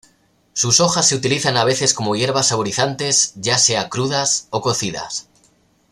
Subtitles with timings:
[0.53, 5.29] Sus hojas se utilizan a veces como hierbas saborizantes, ya sea crudas o cocidas.